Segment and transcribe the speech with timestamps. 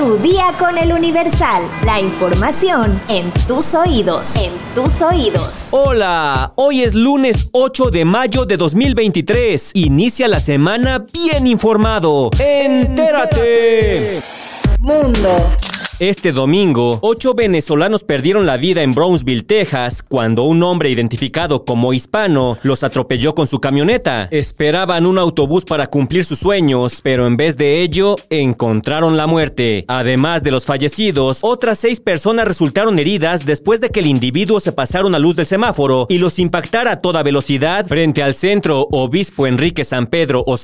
[0.00, 1.62] Tu día con el Universal.
[1.84, 4.34] La información en tus oídos.
[4.34, 5.52] En tus oídos.
[5.70, 9.72] Hola, hoy es lunes 8 de mayo de 2023.
[9.74, 12.30] Inicia la semana bien informado.
[12.38, 14.22] Entérate.
[14.78, 15.28] Mundo.
[16.00, 21.92] Este domingo, ocho venezolanos perdieron la vida en Brownsville, Texas, cuando un hombre identificado como
[21.92, 24.26] hispano los atropelló con su camioneta.
[24.30, 29.84] Esperaban un autobús para cumplir sus sueños, pero en vez de ello, encontraron la muerte.
[29.88, 34.72] Además de los fallecidos, otras seis personas resultaron heridas después de que el individuo se
[34.72, 39.46] pasara una luz del semáforo y los impactara a toda velocidad frente al centro Obispo
[39.46, 40.56] Enrique San Pedro o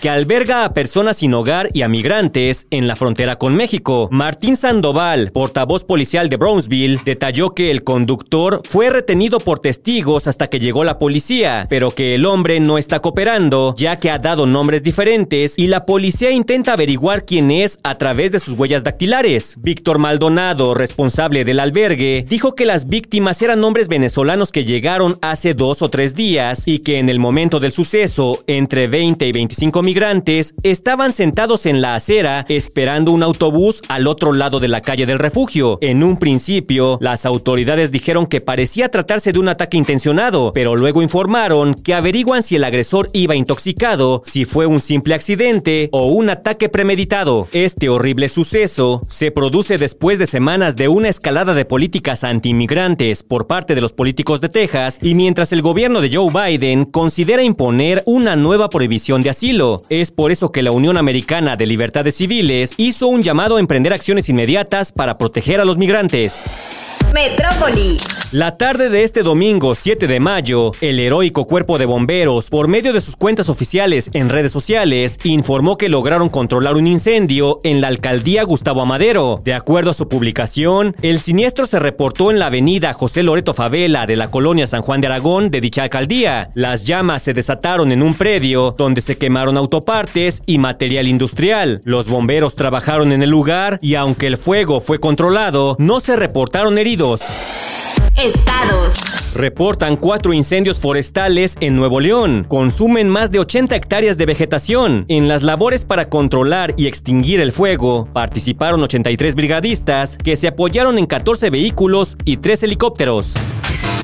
[0.00, 4.08] que alberga a personas sin hogar y a migrantes en la frontera con México.
[4.10, 10.46] Martín Sandoval, portavoz policial de Brownsville, detalló que el conductor fue retenido por testigos hasta
[10.46, 14.46] que llegó la policía, pero que el hombre no está cooperando, ya que ha dado
[14.46, 19.56] nombres diferentes y la policía intenta averiguar quién es a través de sus huellas dactilares.
[19.58, 25.52] Víctor Maldonado, responsable del albergue, dijo que las víctimas eran hombres venezolanos que llegaron hace
[25.52, 29.82] dos o tres días y que en el momento del suceso, entre 20 y 25
[29.82, 35.06] migrantes estaban sentados en la acera esperando un autobús al otro lado de la calle
[35.06, 35.78] del refugio.
[35.80, 41.02] En un principio, las autoridades dijeron que parecía tratarse de un ataque intencionado, pero luego
[41.02, 46.30] informaron que averiguan si el agresor iba intoxicado, si fue un simple accidente o un
[46.30, 47.48] ataque premeditado.
[47.52, 53.46] Este horrible suceso se produce después de semanas de una escalada de políticas antiinmigrantes por
[53.46, 58.02] parte de los políticos de Texas y mientras el gobierno de Joe Biden considera imponer
[58.06, 59.82] una nueva prohibición de asilo.
[59.88, 63.92] Es por eso que la Unión Americana de Libertades Civiles hizo un llamado a emprender
[63.92, 64.49] acciones inmediatas
[64.92, 66.79] para proteger a los migrantes.
[67.12, 67.96] Metrópoli.
[68.32, 72.92] La tarde de este domingo 7 de mayo, el heroico cuerpo de bomberos, por medio
[72.92, 77.88] de sus cuentas oficiales en redes sociales, informó que lograron controlar un incendio en la
[77.88, 79.40] alcaldía Gustavo Amadero.
[79.44, 84.06] De acuerdo a su publicación, el siniestro se reportó en la avenida José Loreto Favela
[84.06, 86.50] de la colonia San Juan de Aragón de dicha alcaldía.
[86.54, 91.80] Las llamas se desataron en un predio donde se quemaron autopartes y material industrial.
[91.82, 96.78] Los bomberos trabajaron en el lugar y aunque el fuego fue controlado, no se reportaron
[96.78, 96.99] heridos.
[97.00, 98.92] Estados.
[99.34, 102.44] Reportan cuatro incendios forestales en Nuevo León.
[102.46, 105.06] Consumen más de 80 hectáreas de vegetación.
[105.08, 110.98] En las labores para controlar y extinguir el fuego participaron 83 brigadistas que se apoyaron
[110.98, 113.32] en 14 vehículos y 3 helicópteros.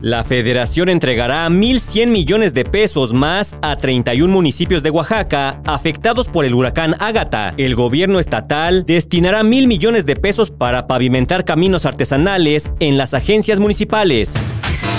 [0.00, 6.44] La federación entregará 1.100 millones de pesos más a 31 municipios de Oaxaca afectados por
[6.44, 7.54] el huracán Ágata.
[7.56, 13.60] El gobierno estatal destinará mil millones de pesos para pavimentar caminos artesanales en las agencias
[13.60, 14.34] municipales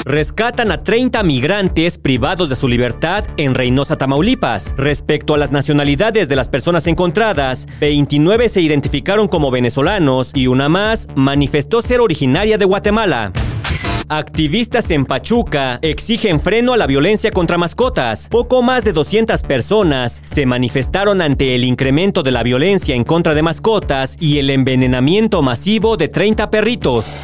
[0.05, 4.75] rescatan a 30 migrantes privados de su libertad en Reynosa, Tamaulipas.
[4.77, 10.69] Respecto a las nacionalidades de las personas encontradas, 29 se identificaron como venezolanos y una
[10.69, 13.33] más manifestó ser originaria de Guatemala.
[14.09, 18.27] Activistas en Pachuca exigen freno a la violencia contra mascotas.
[18.29, 23.33] Poco más de 200 personas se manifestaron ante el incremento de la violencia en contra
[23.33, 27.17] de mascotas y el envenenamiento masivo de 30 perritos.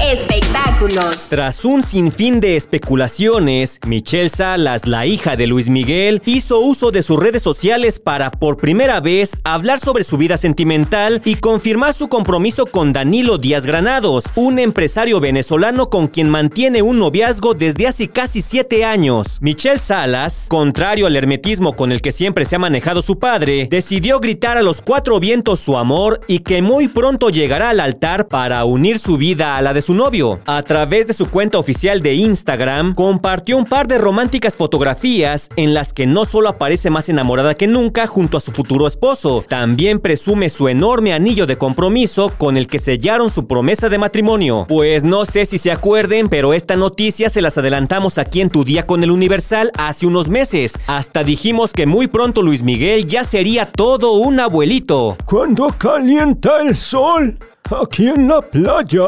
[0.00, 1.26] Espectáculos.
[1.30, 7.00] Tras un sinfín de especulaciones, Michelle Salas, la hija de Luis Miguel, hizo uso de
[7.00, 12.08] sus redes sociales para por primera vez hablar sobre su vida sentimental y confirmar su
[12.08, 18.08] compromiso con Danilo Díaz Granados, un empresario venezolano con quien mantiene un noviazgo desde hace
[18.08, 19.38] casi siete años.
[19.40, 24.20] Michelle Salas, contrario al hermetismo con el que siempre se ha manejado su padre, decidió
[24.20, 28.62] gritar a los cuatro vientos su amor y que muy pronto llegará al altar para
[28.66, 30.40] unir su vida a la de su novio.
[30.46, 35.74] A través de su cuenta oficial de Instagram, compartió un par de románticas fotografías en
[35.74, 40.00] las que no solo aparece más enamorada que nunca junto a su futuro esposo, también
[40.00, 44.66] presume su enorme anillo de compromiso con el que sellaron su promesa de matrimonio.
[44.68, 48.64] Pues no sé si se acuerden, pero esta noticia se las adelantamos aquí en Tu
[48.64, 50.76] Día con el Universal hace unos meses.
[50.88, 55.16] Hasta dijimos que muy pronto Luis Miguel ya sería todo un abuelito.
[55.26, 57.38] Cuando calienta el sol,
[57.70, 59.06] aquí en la playa.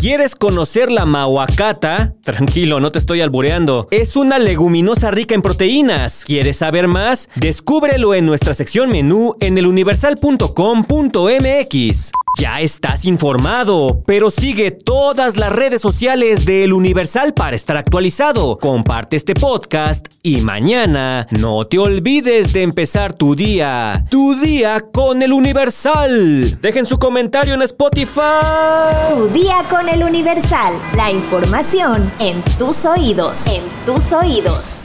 [0.00, 2.14] ¿Quieres conocer la mahuacata?
[2.22, 3.86] Tranquilo, no te estoy albureando.
[3.90, 6.24] Es una leguminosa rica en proteínas.
[6.24, 7.28] ¿Quieres saber más?
[7.34, 12.12] Descúbrelo en nuestra sección menú en eluniversal.com.mx.
[12.38, 18.56] Ya estás informado, pero sigue todas las redes sociales de El Universal para estar actualizado.
[18.56, 24.06] Comparte este podcast y mañana no te olvides de empezar tu día.
[24.10, 26.58] Tu día con El Universal.
[26.62, 28.20] Dejen su comentario en Spotify.
[29.14, 30.74] Tu día con el Universal.
[30.94, 33.46] La información en tus oídos.
[33.46, 34.79] En tus oídos.